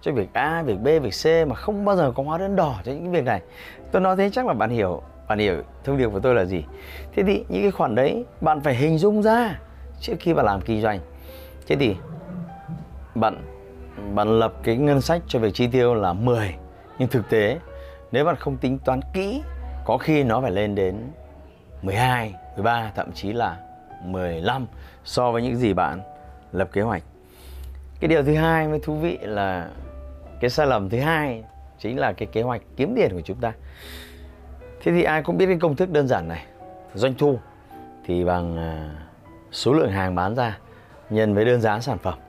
cho 0.02 0.12
việc 0.12 0.34
A, 0.34 0.62
việc 0.62 0.80
B, 0.80 0.86
việc 0.86 1.14
C 1.24 1.48
mà 1.48 1.56
không 1.56 1.86
bao 1.86 1.96
giờ 1.96 2.12
có 2.16 2.24
hóa 2.24 2.38
đơn 2.38 2.56
đỏ 2.56 2.76
cho 2.84 2.92
những 2.92 3.04
cái 3.04 3.12
việc 3.12 3.26
này. 3.26 3.42
Tôi 3.92 4.02
nói 4.02 4.16
thế 4.16 4.30
chắc 4.34 4.48
là 4.48 4.54
bạn 4.54 4.70
hiểu, 4.70 5.02
bạn 5.28 5.40
hiểu 5.40 5.56
thông 5.84 5.98
điệp 5.98 6.10
của 6.10 6.20
tôi 6.20 6.36
là 6.36 6.46
gì. 6.46 6.64
Thế 7.16 7.24
thì 7.24 7.46
những 7.50 7.62
cái 7.62 7.72
khoản 7.72 7.96
đấy 7.96 8.26
bạn 8.42 8.62
phải 8.62 8.76
hình 8.76 8.98
dung 8.98 9.24
ra 9.24 9.60
trước 10.00 10.14
khi 10.20 10.34
bạn 10.34 10.46
làm 10.46 10.62
kinh 10.62 10.82
doanh. 10.82 11.00
Thế 11.68 11.76
thì 11.76 11.96
bạn 13.16 13.44
bạn 14.16 14.40
lập 14.40 14.54
cái 14.64 14.78
ngân 14.78 15.02
sách 15.02 15.22
cho 15.28 15.40
việc 15.40 15.54
chi 15.54 15.68
tiêu 15.68 15.94
là 15.94 16.14
10 16.14 16.56
nhưng 17.00 17.10
thực 17.10 17.30
tế 17.30 17.60
nếu 18.12 18.26
bạn 18.26 18.36
không 18.36 18.58
tính 18.58 18.80
toán 18.86 19.00
kỹ 19.14 19.42
có 19.86 19.98
khi 19.98 20.24
nó 20.24 20.42
phải 20.42 20.52
lên 20.52 20.76
đến 20.76 20.96
12, 21.82 22.34
13 22.56 22.92
thậm 22.96 23.12
chí 23.12 23.34
là 23.34 23.58
15 24.04 24.68
so 25.04 25.32
với 25.32 25.42
những 25.42 25.56
gì 25.56 25.74
bạn 25.74 26.02
lập 26.52 26.70
kế 26.74 26.82
hoạch. 26.82 27.04
Cái 28.00 28.08
điều 28.08 28.24
thứ 28.24 28.36
hai 28.36 28.68
mới 28.68 28.80
thú 28.80 28.96
vị 28.96 29.18
là 29.22 29.70
cái 30.42 30.50
sai 30.50 30.68
lầm 30.68 30.90
thứ 30.90 31.00
hai 31.00 31.44
chính 31.80 32.00
là 32.00 32.14
cái 32.14 32.28
kế 32.32 32.42
hoạch 32.42 32.62
kiếm 32.76 32.94
tiền 32.96 33.12
của 33.12 33.22
chúng 33.22 33.38
ta. 33.38 33.54
Thế 34.84 34.92
thì 34.92 35.04
ai 35.04 35.24
cũng 35.24 35.38
biết 35.38 35.46
cái 35.46 35.58
công 35.62 35.76
thức 35.76 35.90
đơn 35.90 36.08
giản 36.08 36.28
này. 36.28 36.46
Doanh 36.94 37.14
thu 37.14 37.40
thì 38.06 38.24
bằng 38.24 38.58
à, 38.58 38.90
số 39.52 39.74
lượng 39.74 39.92
hàng 39.92 40.16
bán 40.16 40.36
ra 40.36 40.58
nhân 41.10 41.34
với 41.34 41.46
đơn 41.46 41.62
giá 41.62 41.80
sản 41.80 41.98
phẩm. 41.98 42.20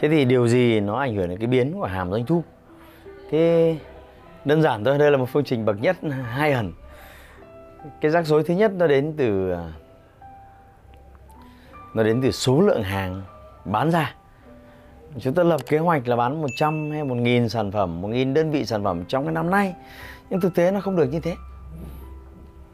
Thế 0.00 0.08
thì 0.08 0.24
điều 0.24 0.48
gì 0.48 0.80
nó 0.80 0.98
ảnh 0.98 1.14
hưởng 1.14 1.28
đến 1.28 1.38
cái 1.38 1.46
biến 1.46 1.72
của 1.72 1.86
hàm 1.86 2.10
doanh 2.10 2.26
thu? 2.26 2.44
Thế 3.30 3.76
đơn 4.44 4.62
giản 4.62 4.84
thôi, 4.84 4.98
đây 4.98 5.10
là 5.10 5.16
một 5.16 5.28
phương 5.28 5.44
trình 5.44 5.64
bậc 5.64 5.80
nhất 5.80 5.96
hai 6.30 6.52
ẩn. 6.52 6.72
Cái 8.00 8.10
rắc 8.10 8.26
rối 8.26 8.44
thứ 8.44 8.54
nhất 8.54 8.72
nó 8.72 8.86
đến 8.86 9.14
từ 9.16 9.52
à, 9.52 9.72
nó 11.94 12.02
đến 12.02 12.22
từ 12.22 12.30
số 12.30 12.60
lượng 12.60 12.82
hàng 12.82 13.22
bán 13.64 13.90
ra. 13.90 14.14
Chúng 15.18 15.34
ta 15.34 15.42
lập 15.42 15.60
kế 15.66 15.78
hoạch 15.78 16.08
là 16.08 16.16
bán 16.16 16.42
100 16.42 16.90
hay 16.90 17.02
1.000 17.02 17.48
sản 17.48 17.72
phẩm, 17.72 18.02
1.000 18.02 18.32
đơn 18.32 18.50
vị 18.50 18.64
sản 18.64 18.84
phẩm 18.84 19.04
trong 19.08 19.24
cái 19.24 19.32
năm 19.32 19.50
nay. 19.50 19.74
Nhưng 20.30 20.40
thực 20.40 20.54
tế 20.54 20.70
nó 20.70 20.80
không 20.80 20.96
được 20.96 21.04
như 21.12 21.20
thế. 21.20 21.34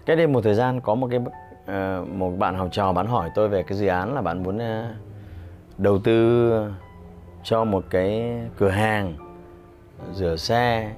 Cái 0.06 0.16
đây 0.16 0.26
một 0.26 0.40
thời 0.44 0.54
gian 0.54 0.80
có 0.80 0.94
một 0.94 1.08
cái 1.10 1.20
ờ, 1.66 2.04
một 2.08 2.30
bạn 2.38 2.54
học 2.54 2.68
trò 2.72 2.92
bán 2.92 3.06
hỏi 3.06 3.30
tôi 3.34 3.48
về 3.48 3.62
cái 3.62 3.78
dự 3.78 3.86
án 3.86 4.14
là 4.14 4.22
bạn 4.22 4.42
muốn 4.42 4.58
ờ, 4.58 4.94
đầu 5.78 5.98
tư 5.98 6.52
cho 7.42 7.64
một 7.64 7.84
cái 7.90 8.32
cửa 8.58 8.68
hàng 8.68 9.14
rửa 10.12 10.36
xe 10.36 10.92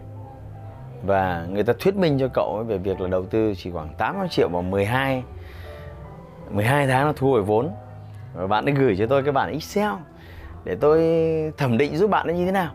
và 1.02 1.46
người 1.50 1.62
ta 1.62 1.72
thuyết 1.78 1.96
minh 1.96 2.18
cho 2.18 2.28
cậu 2.28 2.64
về 2.66 2.78
việc 2.78 3.00
là 3.00 3.08
đầu 3.08 3.24
tư 3.24 3.54
chỉ 3.56 3.70
khoảng 3.70 3.94
800 3.98 4.28
triệu 4.28 4.48
vào 4.48 4.62
12 4.62 5.22
12 6.50 6.86
tháng 6.86 7.06
là 7.06 7.12
thu 7.16 7.30
hồi 7.30 7.42
vốn 7.42 7.70
và 8.34 8.46
bạn 8.46 8.64
ấy 8.64 8.74
gửi 8.74 8.96
cho 8.98 9.06
tôi 9.06 9.22
cái 9.22 9.32
bản 9.32 9.52
Excel 9.52 9.92
để 10.64 10.76
tôi 10.80 11.00
thẩm 11.58 11.78
định 11.78 11.96
giúp 11.96 12.10
bạn 12.10 12.26
nó 12.26 12.32
như 12.32 12.44
thế 12.44 12.52
nào. 12.52 12.72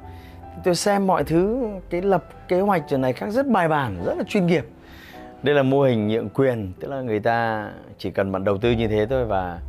Tôi 0.64 0.76
xem 0.76 1.08
mọi 1.08 1.24
thứ 1.24 1.68
cái 1.90 2.02
lập 2.02 2.24
kế 2.48 2.62
hoạch 2.62 2.84
trường 2.90 3.02
này 3.02 3.14
khác 3.14 3.30
rất 3.30 3.48
bài 3.48 3.68
bản 3.68 4.04
rất 4.06 4.18
là 4.18 4.24
chuyên 4.28 4.46
nghiệp. 4.46 4.66
Đây 5.44 5.56
là 5.56 5.64
mô 5.64 5.82
hình 5.82 6.08
nhượng 6.08 6.30
quyền 6.30 6.74
tức 6.80 6.88
là 6.88 7.02
người 7.02 7.20
ta 7.20 7.70
chỉ 7.98 8.12
cần 8.12 8.32
bạn 8.32 8.44
đầu 8.44 8.58
tư 8.58 8.72
như 8.72 8.88
thế 8.88 9.06
thôi 9.06 9.26
và 9.26 9.60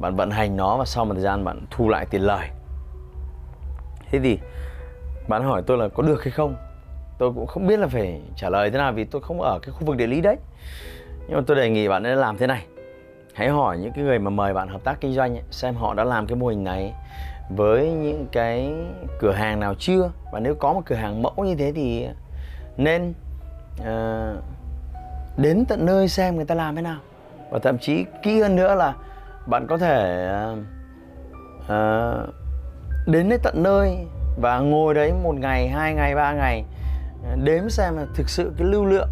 bạn 0.00 0.16
vận 0.16 0.30
hành 0.30 0.56
nó 0.56 0.76
và 0.76 0.84
sau 0.84 1.04
một 1.04 1.14
thời 1.14 1.22
gian 1.22 1.44
bạn 1.44 1.60
thu 1.70 1.88
lại 1.88 2.06
tiền 2.10 2.22
lời. 2.22 2.48
Thế 4.10 4.18
thì 4.22 4.38
bạn 5.28 5.42
hỏi 5.42 5.62
tôi 5.66 5.78
là 5.78 5.88
có 5.88 6.02
được 6.02 6.24
hay 6.24 6.30
không? 6.30 6.56
Tôi 7.18 7.32
cũng 7.34 7.46
không 7.46 7.66
biết 7.66 7.78
là 7.78 7.86
phải 7.86 8.20
trả 8.36 8.50
lời 8.50 8.70
thế 8.70 8.78
nào 8.78 8.92
vì 8.92 9.04
tôi 9.04 9.22
không 9.22 9.40
ở 9.40 9.58
cái 9.62 9.70
khu 9.70 9.86
vực 9.86 9.96
địa 9.96 10.06
lý 10.06 10.20
đấy. 10.20 10.36
Nhưng 11.28 11.36
mà 11.36 11.42
tôi 11.46 11.56
đề 11.56 11.70
nghị 11.70 11.88
bạn 11.88 12.02
nên 12.02 12.18
làm 12.18 12.38
thế 12.38 12.46
này. 12.46 12.66
Hãy 13.34 13.48
hỏi 13.48 13.78
những 13.78 13.92
cái 13.92 14.04
người 14.04 14.18
mà 14.18 14.30
mời 14.30 14.54
bạn 14.54 14.68
hợp 14.68 14.84
tác 14.84 15.00
kinh 15.00 15.12
doanh 15.12 15.34
ấy, 15.34 15.42
xem 15.50 15.74
họ 15.74 15.94
đã 15.94 16.04
làm 16.04 16.26
cái 16.26 16.36
mô 16.36 16.46
hình 16.46 16.64
này 16.64 16.92
với 17.56 17.90
những 17.90 18.26
cái 18.32 18.74
cửa 19.18 19.32
hàng 19.32 19.60
nào 19.60 19.74
chưa? 19.78 20.10
Và 20.32 20.40
nếu 20.40 20.54
có 20.54 20.72
một 20.72 20.82
cửa 20.84 20.94
hàng 20.94 21.22
mẫu 21.22 21.34
như 21.36 21.54
thế 21.54 21.72
thì 21.72 22.06
nên 22.76 23.14
à, 23.84 24.32
đến 25.36 25.64
tận 25.68 25.86
nơi 25.86 26.08
xem 26.08 26.36
người 26.36 26.44
ta 26.44 26.54
làm 26.54 26.76
thế 26.76 26.82
nào. 26.82 26.98
Và 27.50 27.58
thậm 27.58 27.78
chí 27.78 28.04
kỹ 28.22 28.40
hơn 28.40 28.56
nữa 28.56 28.74
là 28.74 28.94
bạn 29.46 29.66
có 29.66 29.78
thể 29.78 30.26
à, 30.28 30.56
à, 31.68 32.12
đến 33.06 33.28
đến 33.28 33.40
tận 33.42 33.62
nơi 33.62 33.96
và 34.40 34.58
ngồi 34.58 34.94
đấy 34.94 35.12
một 35.22 35.34
ngày 35.34 35.68
hai 35.68 35.94
ngày 35.94 36.14
ba 36.14 36.32
ngày 36.32 36.64
đếm 37.44 37.68
xem 37.68 37.96
là 37.96 38.06
thực 38.14 38.28
sự 38.28 38.52
cái 38.58 38.68
lưu 38.68 38.84
lượng 38.84 39.08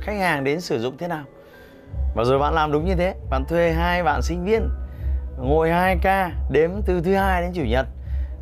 khách 0.00 0.18
hàng 0.18 0.44
đến 0.44 0.60
sử 0.60 0.80
dụng 0.80 0.96
thế 0.98 1.08
nào. 1.08 1.24
Và 2.14 2.24
rồi 2.24 2.38
bạn 2.38 2.54
làm 2.54 2.72
đúng 2.72 2.84
như 2.84 2.94
thế 2.94 3.14
bạn 3.30 3.44
thuê 3.48 3.72
hai 3.72 4.02
bạn 4.02 4.22
sinh 4.22 4.44
viên 4.44 4.68
ngồi 5.38 5.70
2 5.70 5.98
ca 6.02 6.32
đếm 6.50 6.70
từ 6.86 7.00
thứ 7.00 7.14
hai 7.14 7.42
đến 7.42 7.52
chủ 7.54 7.62
nhật. 7.62 7.86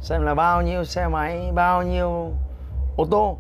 Xem 0.01 0.23
là 0.23 0.35
bao 0.35 0.63
nhiêu 0.63 0.85
xe 0.85 1.09
máy 1.09 1.53
bao 1.55 1.83
nhiêu 1.83 2.31
ô 2.97 3.07
tô. 3.11 3.39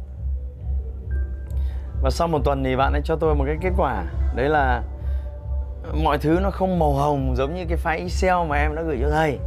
Và 2.02 2.10
sau 2.10 2.28
một 2.28 2.38
tuần 2.44 2.64
thì 2.64 2.76
bạn 2.76 2.92
ấy 2.92 3.02
cho 3.04 3.16
tôi 3.16 3.34
một 3.34 3.44
cái 3.46 3.56
kết 3.60 3.72
quả. 3.76 4.04
Đấy 4.34 4.48
là 4.48 4.82
mọi 6.04 6.18
thứ 6.18 6.38
nó 6.42 6.50
không 6.50 6.78
màu 6.78 6.92
hồng 6.92 7.34
giống 7.36 7.54
như 7.54 7.64
cái 7.68 7.78
file 7.84 8.02
Excel 8.02 8.48
mà 8.48 8.56
em 8.56 8.74
đã 8.74 8.82
gửi 8.82 8.98
cho 9.02 9.10
thầy. 9.10 9.38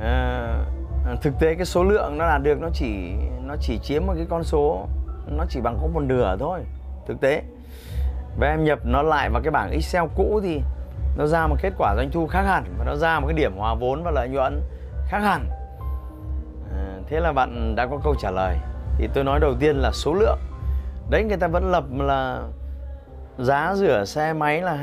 À, 0.00 0.54
thực 1.22 1.38
tế 1.40 1.54
cái 1.54 1.64
số 1.64 1.84
lượng 1.84 2.18
nó 2.18 2.26
đạt 2.26 2.42
được 2.42 2.60
nó 2.60 2.68
chỉ 2.72 3.14
nó 3.44 3.54
chỉ 3.60 3.78
chiếm 3.82 4.06
một 4.06 4.12
cái 4.16 4.26
con 4.30 4.44
số 4.44 4.86
nó 5.26 5.44
chỉ 5.48 5.60
bằng 5.60 5.78
có 5.82 5.86
một 5.86 6.00
nửa 6.00 6.36
thôi. 6.40 6.60
Thực 7.06 7.20
tế. 7.20 7.42
Và 8.38 8.48
em 8.48 8.64
nhập 8.64 8.78
nó 8.84 9.02
lại 9.02 9.30
vào 9.30 9.42
cái 9.42 9.50
bảng 9.50 9.70
Excel 9.70 10.04
cũ 10.16 10.40
thì 10.42 10.62
nó 11.16 11.26
ra 11.26 11.46
một 11.46 11.56
kết 11.62 11.72
quả 11.78 11.94
doanh 11.96 12.10
thu 12.10 12.26
khác 12.26 12.42
hẳn 12.42 12.64
và 12.78 12.84
nó 12.84 12.96
ra 12.96 13.20
một 13.20 13.26
cái 13.26 13.36
điểm 13.36 13.56
hòa 13.56 13.74
vốn 13.74 14.02
và 14.02 14.10
lợi 14.10 14.28
nhuận 14.28 14.62
khác 15.08 15.18
hẳn. 15.18 15.48
À, 16.76 16.84
thế 17.08 17.20
là 17.20 17.32
bạn 17.32 17.74
đã 17.76 17.86
có 17.86 17.98
câu 18.04 18.14
trả 18.20 18.30
lời. 18.30 18.56
Thì 18.98 19.08
tôi 19.14 19.24
nói 19.24 19.40
đầu 19.40 19.54
tiên 19.60 19.76
là 19.76 19.90
số 19.92 20.14
lượng. 20.14 20.38
Đấy 21.10 21.24
người 21.24 21.36
ta 21.36 21.48
vẫn 21.48 21.70
lập 21.70 21.84
là 21.98 22.42
giá 23.38 23.74
rửa 23.74 24.04
xe 24.04 24.32
máy 24.32 24.62
là 24.62 24.76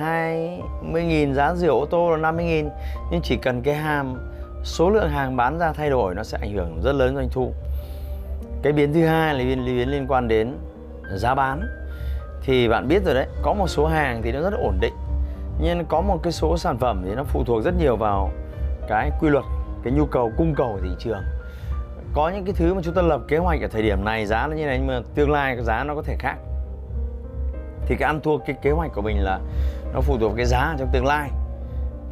20.000 0.84 1.34
giá 1.34 1.54
rửa 1.56 1.70
ô 1.70 1.86
tô 1.86 2.16
là 2.16 2.32
50.000 2.32 2.70
nhưng 3.12 3.22
chỉ 3.24 3.38
cần 3.38 3.62
cái 3.62 3.76
hàm 3.76 4.32
số 4.64 4.90
lượng 4.90 5.10
hàng 5.10 5.36
bán 5.36 5.60
ra 5.60 5.74
thay 5.74 5.90
đổi 5.90 6.16
nó 6.16 6.24
sẽ 6.24 6.38
ảnh 6.42 6.54
hưởng 6.54 6.82
rất 6.82 6.96
lớn 6.96 7.16
doanh 7.16 7.30
thu. 7.30 7.54
Cái 8.64 8.74
biến 8.74 8.94
thứ 8.94 9.06
hai 9.06 9.34
là 9.34 9.44
biến, 9.44 9.66
biến 9.66 9.92
liên 9.92 10.06
quan 10.08 10.28
đến 10.28 10.58
giá 11.16 11.36
bán. 11.36 11.62
Thì 12.42 12.68
bạn 12.68 12.88
biết 12.88 13.06
rồi 13.06 13.14
đấy 13.14 13.28
có 13.42 13.54
một 13.54 13.68
số 13.68 13.86
hàng 13.86 14.22
thì 14.22 14.32
nó 14.32 14.42
rất 14.42 14.54
ổn 14.54 14.78
định 14.82 14.94
nhưng 15.60 15.86
có 15.86 16.02
một 16.02 16.20
cái 16.24 16.34
số 16.34 16.58
sản 16.58 16.78
phẩm 16.78 17.02
thì 17.06 17.16
nó 17.16 17.24
phụ 17.24 17.44
thuộc 17.44 17.64
rất 17.64 17.74
nhiều 17.78 17.96
vào 17.96 18.32
cái 18.88 19.12
quy 19.20 19.30
luật 19.30 19.46
cái 19.84 19.94
nhu 19.94 20.06
cầu 20.06 20.32
cung 20.38 20.54
cầu 20.56 20.74
của 20.74 20.80
thị 20.84 20.96
trường. 21.00 21.22
Có 22.14 22.30
những 22.30 22.46
cái 22.46 22.54
thứ 22.58 22.74
mà 22.74 22.82
chúng 22.84 22.94
ta 22.94 23.02
lập 23.02 23.22
kế 23.28 23.38
hoạch 23.38 23.62
ở 23.62 23.68
thời 23.68 23.82
điểm 23.82 24.06
này 24.06 24.26
giá 24.26 24.48
nó 24.48 24.56
như 24.56 24.66
này 24.66 24.78
nhưng 24.78 24.88
mà 24.88 25.00
tương 25.16 25.32
lai 25.32 25.56
cái 25.56 25.64
giá 25.64 25.84
nó 25.84 25.96
có 25.96 26.02
thể 26.02 26.16
khác. 26.20 26.36
Thì 27.86 27.96
cái 28.00 28.08
ăn 28.08 28.20
thua 28.22 28.38
cái 28.38 28.56
kế 28.62 28.72
hoạch 28.72 28.92
của 28.94 29.02
mình 29.02 29.24
là 29.24 29.40
nó 29.94 30.02
phụ 30.02 30.18
thuộc 30.18 30.34
cái 30.38 30.46
giá 30.46 30.76
trong 30.80 30.90
tương 30.92 31.06
lai. 31.06 31.30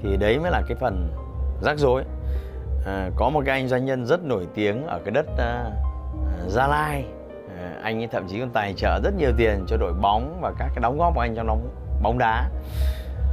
Thì 0.01 0.17
đấy 0.17 0.39
mới 0.39 0.51
là 0.51 0.61
cái 0.67 0.77
phần 0.79 1.09
rắc 1.61 1.77
rối. 1.77 2.03
À, 2.85 3.09
có 3.15 3.29
một 3.29 3.43
cái 3.45 3.59
anh 3.59 3.67
doanh 3.67 3.85
nhân 3.85 4.05
rất 4.05 4.23
nổi 4.23 4.47
tiếng 4.55 4.87
ở 4.87 4.99
cái 5.05 5.11
đất 5.11 5.25
à, 5.37 5.45
à 5.45 6.47
Gia 6.47 6.67
Lai. 6.67 7.05
À, 7.59 7.71
anh 7.83 8.01
ấy 8.01 8.07
thậm 8.07 8.27
chí 8.27 8.39
còn 8.39 8.49
tài 8.49 8.73
trợ 8.73 8.99
rất 9.03 9.13
nhiều 9.17 9.31
tiền 9.37 9.65
cho 9.67 9.77
đội 9.77 9.93
bóng 9.93 10.37
và 10.41 10.53
các 10.59 10.67
cái 10.75 10.81
đóng 10.81 10.97
góp 10.97 11.15
của 11.15 11.21
anh 11.21 11.35
trong 11.35 11.47
bóng 11.47 11.69
bóng 12.03 12.17
đá 12.17 12.49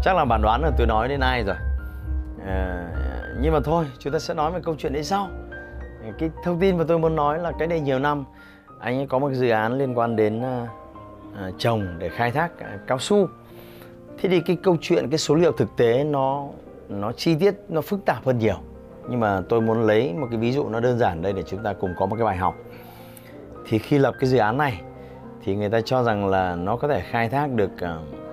chắc 0.02 0.16
là 0.16 0.25
bạn 0.25 0.42
đoán 0.42 0.62
là 0.62 0.71
tôi 0.78 0.87
nói 0.87 1.09
đến 1.09 1.21
ai 1.21 1.45
rồi. 1.45 1.57
À, 2.47 2.88
nhưng 3.40 3.52
mà 3.52 3.61
thôi 3.64 3.87
chúng 3.99 4.12
ta 4.12 4.19
sẽ 4.19 4.35
nói 4.35 4.52
về 4.52 4.61
câu 4.64 4.75
chuyện 4.78 4.92
đấy 4.92 5.04
sau. 5.04 5.28
Cái 6.19 6.30
thông 6.45 6.61
tin 6.61 6.78
mà 6.78 6.85
tôi 6.88 6.99
muốn 6.99 7.16
nói 7.16 7.38
là 7.38 7.52
cái 7.59 7.69
đây 7.69 7.80
nhiều 7.80 7.99
năm 7.99 8.25
anh 8.78 8.97
ấy 8.97 9.07
có 9.07 9.19
một 9.19 9.33
dự 9.33 9.49
án 9.49 9.78
liên 9.78 9.99
quan 9.99 10.16
đến 10.16 10.40
uh, 10.40 10.69
uh, 11.49 11.54
trồng 11.59 11.87
để 11.99 12.09
khai 12.09 12.30
thác 12.30 12.50
uh, 12.52 12.87
cao 12.87 12.99
su. 12.99 13.28
Thế 14.19 14.28
thì 14.28 14.40
cái 14.40 14.57
câu 14.62 14.76
chuyện 14.80 15.11
cái 15.11 15.19
số 15.19 15.35
liệu 15.35 15.52
thực 15.52 15.76
tế 15.76 16.04
nó 16.04 16.47
nó 16.88 17.12
chi 17.12 17.35
tiết 17.35 17.54
nó 17.69 17.80
phức 17.80 18.04
tạp 18.04 18.26
hơn 18.26 18.38
nhiều. 18.38 18.57
Nhưng 19.09 19.21
mà 19.21 19.42
tôi 19.49 19.61
muốn 19.61 19.83
lấy 19.83 20.14
một 20.14 20.26
cái 20.30 20.40
ví 20.40 20.52
dụ 20.52 20.69
nó 20.69 20.80
đơn 20.80 20.99
giản 20.99 21.23
đây 21.23 21.33
để 21.33 21.42
chúng 21.42 21.62
ta 21.62 21.73
cùng 21.73 21.95
có 21.99 22.07
một 22.07 22.16
cái 22.16 22.25
bài 22.25 22.37
học. 22.37 22.54
Thì 23.69 23.78
khi 23.78 23.99
lập 23.99 24.14
cái 24.19 24.30
dự 24.30 24.38
án 24.38 24.57
này 24.57 24.80
thì 25.45 25.57
người 25.57 25.71
ta 25.71 25.80
cho 25.80 26.02
rằng 26.02 26.26
là 26.26 26.57
nó 26.57 26.76
có 26.76 26.88
thể 26.88 27.00
khai 27.00 27.28
thác 27.28 27.50
được 27.50 27.71
uh, 27.75 28.30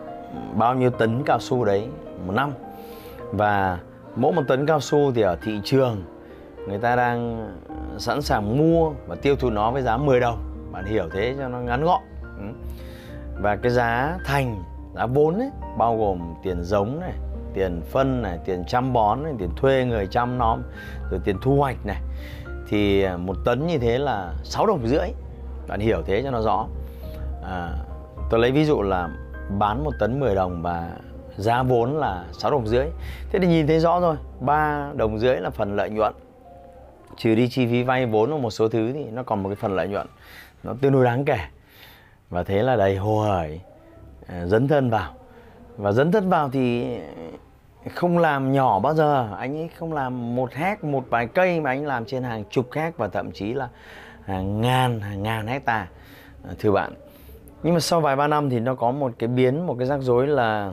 bao 0.55 0.75
nhiêu 0.75 0.89
tấn 0.89 1.23
cao 1.23 1.39
su 1.39 1.65
đấy 1.65 1.87
một 2.25 2.33
năm. 2.33 2.51
Và 3.31 3.79
mỗi 4.15 4.33
một 4.33 4.41
tấn 4.47 4.65
cao 4.65 4.79
su 4.79 5.11
thì 5.15 5.21
ở 5.21 5.37
thị 5.43 5.59
trường 5.63 6.03
người 6.67 6.77
ta 6.77 6.95
đang 6.95 7.49
sẵn 7.97 8.21
sàng 8.21 8.57
mua 8.57 8.91
và 9.07 9.15
tiêu 9.15 9.35
thụ 9.35 9.49
nó 9.49 9.71
với 9.71 9.81
giá 9.81 9.97
10 9.97 10.19
đồng. 10.19 10.37
Bạn 10.71 10.85
hiểu 10.85 11.09
thế 11.13 11.35
cho 11.37 11.47
nó 11.47 11.59
ngắn 11.59 11.83
gọn. 11.83 12.01
Ừ. 12.21 12.45
Và 13.41 13.55
cái 13.55 13.71
giá 13.71 14.17
thành 14.25 14.63
giá 14.95 15.05
vốn 15.05 15.39
ấy 15.39 15.49
bao 15.77 15.97
gồm 15.97 16.33
tiền 16.43 16.63
giống 16.63 16.99
này 16.99 17.13
tiền 17.53 17.81
phân 17.91 18.21
này 18.21 18.39
tiền 18.45 18.63
chăm 18.67 18.93
bón 18.93 19.23
này 19.23 19.33
tiền 19.39 19.49
thuê 19.55 19.85
người 19.85 20.07
chăm 20.07 20.37
nom 20.37 20.63
rồi 21.11 21.19
tiền 21.23 21.37
thu 21.41 21.55
hoạch 21.55 21.85
này 21.85 22.01
thì 22.69 23.03
à, 23.03 23.17
một 23.17 23.35
tấn 23.45 23.67
như 23.67 23.77
thế 23.77 23.97
là 23.97 24.33
6 24.43 24.65
đồng 24.65 24.87
rưỡi. 24.87 25.09
Bạn 25.67 25.79
hiểu 25.79 26.01
thế 26.05 26.21
cho 26.23 26.31
nó 26.31 26.41
rõ. 26.41 26.67
À, 27.43 27.73
tôi 28.29 28.39
lấy 28.39 28.51
ví 28.51 28.65
dụ 28.65 28.81
là 28.81 29.09
bán 29.49 29.83
một 29.83 29.93
tấn 29.99 30.19
10 30.19 30.35
đồng 30.35 30.61
và 30.61 30.89
giá 31.37 31.63
vốn 31.63 31.97
là 31.97 32.25
6 32.31 32.51
đồng 32.51 32.67
rưỡi. 32.67 32.85
Thế 33.31 33.39
thì 33.39 33.47
nhìn 33.47 33.67
thấy 33.67 33.79
rõ 33.79 33.99
rồi 33.99 34.15
3 34.39 34.91
đồng 34.95 35.19
rưỡi 35.19 35.35
là 35.35 35.49
phần 35.49 35.75
lợi 35.75 35.89
nhuận. 35.89 36.13
Trừ 37.17 37.35
đi 37.35 37.49
chi 37.49 37.67
phí 37.67 37.83
vay 37.83 38.05
vốn 38.05 38.31
và 38.31 38.37
một 38.37 38.51
số 38.51 38.69
thứ 38.69 38.91
thì 38.93 39.03
nó 39.03 39.23
còn 39.23 39.43
một 39.43 39.49
cái 39.49 39.55
phần 39.55 39.75
lợi 39.75 39.87
nhuận. 39.87 40.07
Nó 40.63 40.73
tương 40.81 40.93
đối 40.93 41.05
đáng 41.05 41.25
kể. 41.25 41.39
Và 42.29 42.43
thế 42.43 42.63
là 42.63 42.75
đầy 42.75 42.95
hồ 42.95 43.19
hởi 43.19 43.61
ờ, 44.27 44.45
dấn 44.45 44.67
thân 44.67 44.89
vào. 44.89 45.13
Và 45.77 45.91
dấn 45.91 46.11
thân 46.11 46.29
vào 46.29 46.49
thì 46.49 46.97
không 47.93 48.17
làm 48.17 48.53
nhỏ 48.53 48.79
bao 48.79 48.93
giờ. 48.93 49.29
Anh 49.37 49.57
ấy 49.57 49.69
không 49.77 49.93
làm 49.93 50.35
một 50.35 50.53
hect 50.53 50.83
một 50.83 51.05
vài 51.09 51.27
cây 51.27 51.61
mà 51.61 51.69
anh 51.69 51.85
làm 51.85 52.05
trên 52.05 52.23
hàng 52.23 52.43
chục 52.49 52.71
hect 52.73 52.97
và 52.97 53.07
thậm 53.07 53.31
chí 53.31 53.53
là 53.53 53.69
hàng 54.25 54.61
ngàn 54.61 54.99
hàng 54.99 55.23
ngàn 55.23 55.47
hecta. 55.47 55.87
Ờ, 56.43 56.55
thưa 56.59 56.71
bạn 56.71 56.93
nhưng 57.63 57.73
mà 57.73 57.79
sau 57.79 58.01
vài 58.01 58.15
ba 58.15 58.27
năm 58.27 58.49
thì 58.49 58.59
nó 58.59 58.75
có 58.75 58.91
một 58.91 59.11
cái 59.19 59.27
biến 59.27 59.67
một 59.67 59.75
cái 59.79 59.87
rắc 59.87 60.01
rối 60.01 60.27
là 60.27 60.71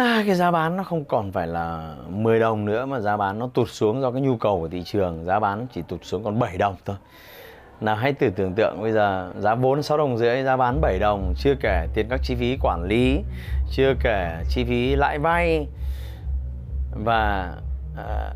à, 0.00 0.22
cái 0.26 0.34
giá 0.34 0.50
bán 0.50 0.76
nó 0.76 0.82
không 0.82 1.04
còn 1.04 1.32
phải 1.32 1.46
là 1.46 1.94
10 2.08 2.40
đồng 2.40 2.64
nữa 2.64 2.86
mà 2.86 3.00
giá 3.00 3.16
bán 3.16 3.38
nó 3.38 3.48
tụt 3.54 3.68
xuống 3.70 4.00
do 4.00 4.10
cái 4.10 4.20
nhu 4.20 4.36
cầu 4.36 4.60
của 4.60 4.68
thị 4.68 4.82
trường. 4.84 5.24
Giá 5.24 5.38
bán 5.38 5.66
chỉ 5.72 5.82
tụt 5.82 6.00
xuống 6.02 6.24
còn 6.24 6.38
7 6.38 6.58
đồng 6.58 6.76
thôi. 6.84 6.96
Nào 7.80 7.96
hãy 7.96 8.12
tự 8.12 8.30
tưởng 8.30 8.54
tượng 8.54 8.82
bây 8.82 8.92
giờ 8.92 9.32
giá 9.38 9.54
vốn 9.54 9.82
6 9.82 9.98
đồng 9.98 10.18
rưỡi 10.18 10.42
giá 10.42 10.56
bán 10.56 10.80
7 10.80 10.98
đồng 10.98 11.34
chưa 11.36 11.54
kể 11.60 11.86
tiền 11.94 12.06
các 12.10 12.20
chi 12.22 12.34
phí 12.34 12.58
quản 12.62 12.84
lý 12.88 13.20
chưa 13.70 13.94
kể 14.02 14.42
chi 14.48 14.64
phí 14.64 14.96
lãi 14.96 15.18
vay. 15.18 15.66
Và 17.04 17.52
à, 17.96 18.34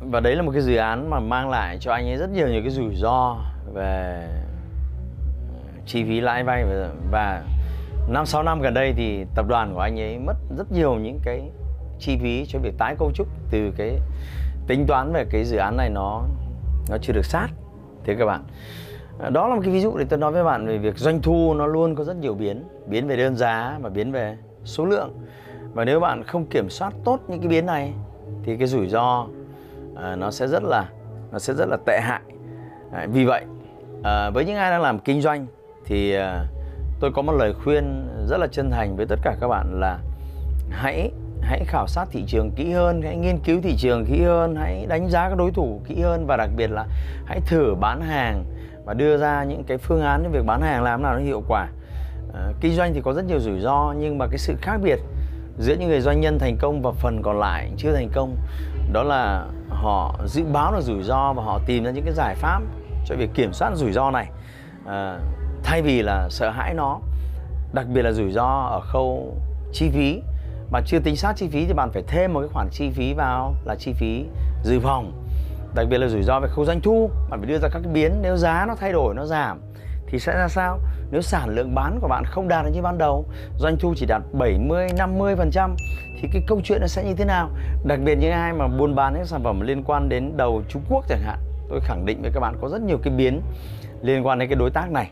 và 0.00 0.20
đấy 0.20 0.36
là 0.36 0.42
một 0.42 0.50
cái 0.52 0.62
dự 0.62 0.76
án 0.76 1.10
mà 1.10 1.20
mang 1.20 1.50
lại 1.50 1.78
cho 1.80 1.92
anh 1.92 2.08
ấy 2.08 2.16
rất 2.16 2.30
nhiều 2.30 2.48
những 2.48 2.62
cái 2.62 2.70
rủi 2.70 2.94
ro 2.94 3.36
về 3.74 4.28
chi 5.86 6.04
phí 6.04 6.20
lãi 6.20 6.44
vay 6.44 6.64
và, 6.64 6.90
và 7.10 7.42
năm 8.08 8.26
sáu 8.26 8.42
năm 8.42 8.60
gần 8.60 8.74
đây 8.74 8.92
thì 8.96 9.24
tập 9.34 9.46
đoàn 9.48 9.74
của 9.74 9.80
anh 9.80 10.00
ấy 10.00 10.18
mất 10.18 10.34
rất 10.56 10.72
nhiều 10.72 10.94
những 10.94 11.18
cái 11.24 11.50
chi 11.98 12.18
phí 12.22 12.44
cho 12.48 12.58
việc 12.58 12.74
tái 12.78 12.96
cấu 12.98 13.10
trúc 13.14 13.26
từ 13.50 13.72
cái 13.76 13.98
tính 14.66 14.84
toán 14.86 15.12
về 15.12 15.24
cái 15.30 15.44
dự 15.44 15.56
án 15.56 15.76
này 15.76 15.90
nó 15.90 16.22
nó 16.90 16.98
chưa 17.02 17.12
được 17.12 17.24
sát 17.24 17.48
thế 18.04 18.14
các 18.18 18.26
bạn. 18.26 18.44
À, 19.20 19.30
đó 19.30 19.48
là 19.48 19.54
một 19.54 19.60
cái 19.64 19.72
ví 19.72 19.80
dụ 19.80 19.96
để 19.98 20.04
tôi 20.08 20.18
nói 20.18 20.32
với 20.32 20.44
bạn 20.44 20.66
về 20.66 20.78
việc 20.78 20.98
doanh 20.98 21.22
thu 21.22 21.54
nó 21.54 21.66
luôn 21.66 21.94
có 21.94 22.04
rất 22.04 22.16
nhiều 22.16 22.34
biến 22.34 22.64
biến 22.86 23.06
về 23.06 23.16
đơn 23.16 23.36
giá 23.36 23.78
và 23.80 23.90
biến 23.90 24.12
về 24.12 24.36
số 24.64 24.84
lượng. 24.84 25.18
Và 25.72 25.84
nếu 25.84 26.00
bạn 26.00 26.24
không 26.24 26.46
kiểm 26.46 26.70
soát 26.70 26.94
tốt 27.04 27.20
những 27.28 27.40
cái 27.40 27.48
biến 27.48 27.66
này 27.66 27.92
thì 28.44 28.56
cái 28.56 28.66
rủi 28.66 28.88
ro 28.88 29.26
à, 29.96 30.16
nó 30.16 30.30
sẽ 30.30 30.46
rất 30.46 30.62
là 30.62 30.88
nó 31.32 31.38
sẽ 31.38 31.54
rất 31.54 31.68
là 31.68 31.76
tệ 31.86 32.00
hại. 32.02 32.20
À, 32.92 33.06
vì 33.12 33.24
vậy 33.24 33.44
à, 34.02 34.30
với 34.30 34.44
những 34.44 34.56
ai 34.56 34.70
đang 34.70 34.82
làm 34.82 34.98
kinh 34.98 35.20
doanh 35.20 35.46
thì 35.86 36.14
à, 36.14 36.46
tôi 37.00 37.12
có 37.12 37.22
một 37.22 37.32
lời 37.32 37.54
khuyên 37.64 38.08
rất 38.28 38.36
là 38.36 38.46
chân 38.46 38.70
thành 38.70 38.96
với 38.96 39.06
tất 39.06 39.18
cả 39.22 39.36
các 39.40 39.48
bạn 39.48 39.80
là 39.80 39.98
hãy 40.70 41.10
hãy 41.40 41.64
khảo 41.64 41.86
sát 41.86 42.08
thị 42.10 42.24
trường 42.26 42.50
kỹ 42.56 42.72
hơn 42.72 43.02
hãy 43.02 43.16
nghiên 43.16 43.38
cứu 43.38 43.60
thị 43.62 43.76
trường 43.78 44.06
kỹ 44.06 44.22
hơn 44.22 44.56
hãy 44.56 44.86
đánh 44.88 45.08
giá 45.08 45.28
các 45.28 45.38
đối 45.38 45.50
thủ 45.50 45.80
kỹ 45.88 46.00
hơn 46.00 46.26
và 46.26 46.36
đặc 46.36 46.50
biệt 46.56 46.70
là 46.70 46.86
hãy 47.24 47.40
thử 47.46 47.74
bán 47.80 48.00
hàng 48.00 48.44
và 48.84 48.94
đưa 48.94 49.16
ra 49.16 49.44
những 49.44 49.64
cái 49.64 49.78
phương 49.78 50.02
án 50.02 50.22
cho 50.24 50.30
việc 50.30 50.44
bán 50.46 50.62
hàng 50.62 50.82
làm 50.82 51.02
nào 51.02 51.14
nó 51.14 51.20
hiệu 51.20 51.42
quả. 51.48 51.68
À, 52.34 52.52
kinh 52.60 52.72
doanh 52.72 52.94
thì 52.94 53.00
có 53.04 53.12
rất 53.12 53.24
nhiều 53.24 53.40
rủi 53.40 53.60
ro 53.60 53.94
nhưng 53.98 54.18
mà 54.18 54.26
cái 54.26 54.38
sự 54.38 54.54
khác 54.62 54.80
biệt 54.82 54.98
giữa 55.58 55.74
những 55.74 55.88
người 55.88 56.00
doanh 56.00 56.20
nhân 56.20 56.38
thành 56.38 56.56
công 56.60 56.82
và 56.82 56.90
phần 56.92 57.22
còn 57.22 57.38
lại 57.38 57.70
chưa 57.76 57.92
thành 57.92 58.08
công 58.14 58.36
đó 58.92 59.02
là 59.02 59.46
họ 59.68 60.14
dự 60.26 60.44
báo 60.52 60.72
được 60.72 60.82
rủi 60.82 61.02
ro 61.02 61.32
và 61.32 61.42
họ 61.42 61.60
tìm 61.66 61.84
ra 61.84 61.90
những 61.90 62.04
cái 62.04 62.14
giải 62.14 62.34
pháp 62.34 62.60
cho 63.06 63.14
việc 63.14 63.30
kiểm 63.34 63.52
soát 63.52 63.70
rủi 63.74 63.92
ro 63.92 64.10
này. 64.10 64.26
À, 64.86 65.18
thay 65.62 65.82
vì 65.82 66.02
là 66.02 66.28
sợ 66.30 66.50
hãi 66.50 66.74
nó, 66.74 66.98
đặc 67.72 67.86
biệt 67.94 68.02
là 68.02 68.12
rủi 68.12 68.32
ro 68.32 68.68
ở 68.70 68.80
khâu 68.80 69.34
chi 69.72 69.90
phí, 69.90 70.22
mà 70.70 70.80
chưa 70.86 70.98
tính 70.98 71.16
sát 71.16 71.32
chi 71.36 71.48
phí 71.48 71.66
thì 71.66 71.72
bạn 71.72 71.90
phải 71.92 72.02
thêm 72.06 72.32
một 72.32 72.40
cái 72.40 72.48
khoản 72.52 72.68
chi 72.70 72.90
phí 72.90 73.14
vào 73.14 73.54
là 73.64 73.74
chi 73.78 73.92
phí 73.92 74.24
dự 74.62 74.80
phòng. 74.80 75.12
Đặc 75.74 75.86
biệt 75.90 75.98
là 75.98 76.08
rủi 76.08 76.22
ro 76.22 76.40
về 76.40 76.48
khâu 76.48 76.64
doanh 76.64 76.80
thu, 76.80 77.10
bạn 77.30 77.40
phải 77.40 77.48
đưa 77.48 77.58
ra 77.58 77.68
các 77.72 77.80
cái 77.84 77.92
biến, 77.92 78.12
nếu 78.22 78.36
giá 78.36 78.64
nó 78.68 78.74
thay 78.74 78.92
đổi, 78.92 79.14
nó 79.14 79.26
giảm 79.26 79.60
thì 80.06 80.18
sẽ 80.18 80.32
ra 80.36 80.48
sao? 80.48 80.78
Nếu 81.10 81.22
sản 81.22 81.48
lượng 81.48 81.74
bán 81.74 81.98
của 82.00 82.08
bạn 82.08 82.24
không 82.24 82.48
đạt 82.48 82.64
được 82.64 82.70
như 82.74 82.82
ban 82.82 82.98
đầu, 82.98 83.24
doanh 83.58 83.76
thu 83.76 83.94
chỉ 83.96 84.06
đạt 84.06 84.22
70 84.32 84.88
50 84.98 85.36
phần 85.36 85.50
trăm 85.50 85.76
thì 86.20 86.28
cái 86.32 86.42
câu 86.46 86.60
chuyện 86.64 86.80
nó 86.80 86.86
sẽ 86.86 87.04
như 87.04 87.14
thế 87.14 87.24
nào? 87.24 87.50
Đặc 87.84 87.98
biệt 88.04 88.14
những 88.14 88.32
ai 88.32 88.52
mà 88.52 88.68
buôn 88.68 88.94
bán 88.94 89.14
những 89.14 89.24
sản 89.24 89.44
phẩm 89.44 89.60
liên 89.60 89.82
quan 89.84 90.08
đến 90.08 90.36
đầu 90.36 90.62
Trung 90.68 90.82
Quốc 90.90 91.04
chẳng 91.08 91.22
hạn, 91.22 91.38
tôi 91.68 91.80
khẳng 91.80 92.06
định 92.06 92.22
với 92.22 92.30
các 92.34 92.40
bạn 92.40 92.56
có 92.60 92.68
rất 92.68 92.82
nhiều 92.82 92.98
cái 93.02 93.14
biến 93.14 93.42
liên 94.02 94.26
quan 94.26 94.38
đến 94.38 94.48
cái 94.48 94.56
đối 94.56 94.70
tác 94.70 94.90
này 94.90 95.10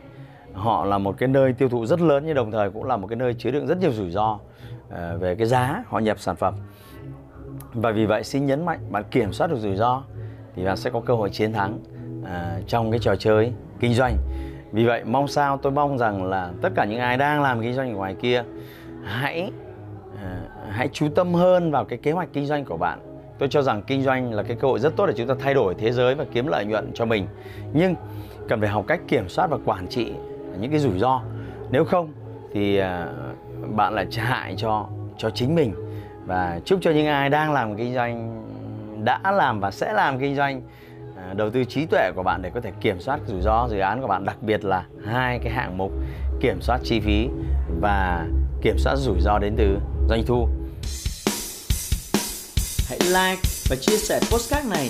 họ 0.55 0.85
là 0.85 0.97
một 0.97 1.15
cái 1.17 1.29
nơi 1.29 1.53
tiêu 1.53 1.69
thụ 1.69 1.85
rất 1.85 2.01
lớn 2.01 2.23
nhưng 2.25 2.35
đồng 2.35 2.51
thời 2.51 2.69
cũng 2.69 2.83
là 2.83 2.97
một 2.97 3.07
cái 3.07 3.15
nơi 3.15 3.33
chứa 3.33 3.51
đựng 3.51 3.67
rất 3.67 3.77
nhiều 3.77 3.91
rủi 3.91 4.11
ro 4.11 4.39
ờ, 4.89 5.17
về 5.17 5.35
cái 5.35 5.47
giá 5.47 5.83
họ 5.87 5.99
nhập 5.99 6.19
sản 6.19 6.35
phẩm. 6.35 6.53
Và 7.73 7.91
vì 7.91 8.05
vậy 8.05 8.23
xin 8.23 8.45
nhấn 8.45 8.65
mạnh 8.65 8.79
bạn 8.91 9.03
kiểm 9.11 9.33
soát 9.33 9.47
được 9.47 9.57
rủi 9.59 9.75
ro 9.75 10.03
thì 10.55 10.65
bạn 10.65 10.77
sẽ 10.77 10.89
có 10.89 10.99
cơ 10.99 11.13
hội 11.15 11.29
chiến 11.29 11.53
thắng 11.53 11.79
ờ, 12.25 12.61
trong 12.67 12.91
cái 12.91 12.99
trò 12.99 13.15
chơi 13.15 13.53
kinh 13.79 13.93
doanh. 13.93 14.17
Vì 14.71 14.85
vậy 14.85 15.03
mong 15.05 15.27
sao 15.27 15.57
tôi 15.57 15.71
mong 15.71 15.97
rằng 15.97 16.25
là 16.25 16.51
tất 16.61 16.69
cả 16.75 16.85
những 16.85 16.99
ai 16.99 17.17
đang 17.17 17.41
làm 17.41 17.61
kinh 17.61 17.73
doanh 17.73 17.91
ở 17.91 17.95
ngoài 17.95 18.15
kia 18.21 18.43
hãy 19.03 19.51
ờ, 20.21 20.29
hãy 20.69 20.89
chú 20.93 21.07
tâm 21.15 21.33
hơn 21.33 21.71
vào 21.71 21.85
cái 21.85 21.99
kế 21.99 22.11
hoạch 22.11 22.29
kinh 22.33 22.45
doanh 22.45 22.65
của 22.65 22.77
bạn. 22.77 22.99
Tôi 23.39 23.49
cho 23.49 23.61
rằng 23.61 23.81
kinh 23.81 24.01
doanh 24.01 24.33
là 24.33 24.43
cái 24.43 24.57
cơ 24.59 24.67
hội 24.67 24.79
rất 24.79 24.95
tốt 24.95 25.05
để 25.07 25.13
chúng 25.17 25.27
ta 25.27 25.35
thay 25.39 25.53
đổi 25.53 25.75
thế 25.75 25.91
giới 25.91 26.15
và 26.15 26.25
kiếm 26.33 26.47
lợi 26.47 26.65
nhuận 26.65 26.91
cho 26.93 27.05
mình. 27.05 27.27
Nhưng 27.73 27.95
cần 28.47 28.59
phải 28.59 28.69
học 28.69 28.85
cách 28.87 29.01
kiểm 29.07 29.29
soát 29.29 29.47
và 29.47 29.57
quản 29.65 29.87
trị 29.87 30.13
những 30.59 30.71
cái 30.71 30.79
rủi 30.79 30.99
ro. 30.99 31.21
Nếu 31.71 31.85
không 31.85 32.13
thì 32.53 32.77
à, 32.77 33.07
bạn 33.75 33.93
lại 33.93 34.05
hại 34.17 34.55
cho 34.57 34.87
cho 35.17 35.29
chính 35.29 35.55
mình. 35.55 35.73
Và 36.25 36.59
chúc 36.65 36.79
cho 36.81 36.91
những 36.91 37.07
ai 37.07 37.29
đang 37.29 37.53
làm 37.53 37.77
kinh 37.77 37.93
doanh, 37.93 38.43
đã 39.03 39.31
làm 39.31 39.59
và 39.59 39.71
sẽ 39.71 39.93
làm 39.93 40.19
kinh 40.19 40.35
doanh 40.35 40.61
à, 41.17 41.33
đầu 41.33 41.49
tư 41.49 41.63
trí 41.63 41.85
tuệ 41.85 42.11
của 42.15 42.23
bạn 42.23 42.41
để 42.41 42.51
có 42.53 42.61
thể 42.61 42.71
kiểm 42.81 42.99
soát 42.99 43.19
rủi 43.27 43.41
ro, 43.41 43.67
dự 43.71 43.79
án 43.79 44.01
của 44.01 44.07
bạn, 44.07 44.25
đặc 44.25 44.37
biệt 44.41 44.65
là 44.65 44.85
hai 45.05 45.39
cái 45.39 45.53
hạng 45.53 45.77
mục 45.77 45.91
kiểm 46.41 46.61
soát 46.61 46.79
chi 46.83 46.99
phí 46.99 47.29
và 47.81 48.25
kiểm 48.61 48.77
soát 48.77 48.95
rủi 48.95 49.21
ro 49.21 49.39
đến 49.39 49.55
từ 49.57 49.79
doanh 50.09 50.23
thu. 50.27 50.47
Hãy 52.89 52.99
like 52.99 53.41
và 53.69 53.75
chia 53.81 53.97
sẻ 53.97 54.19
postcard 54.31 54.69
này 54.69 54.89